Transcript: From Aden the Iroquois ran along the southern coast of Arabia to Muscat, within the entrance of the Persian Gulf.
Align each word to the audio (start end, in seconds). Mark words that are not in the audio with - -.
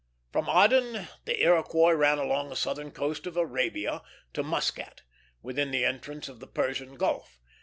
From 0.31 0.49
Aden 0.49 1.09
the 1.25 1.43
Iroquois 1.43 1.91
ran 1.91 2.17
along 2.17 2.49
the 2.49 2.55
southern 2.55 2.89
coast 2.89 3.27
of 3.27 3.37
Arabia 3.37 4.01
to 4.33 4.41
Muscat, 4.41 5.03
within 5.43 5.69
the 5.69 5.85
entrance 5.85 6.27
of 6.27 6.39
the 6.39 6.47
Persian 6.47 6.95
Gulf. 6.95 7.37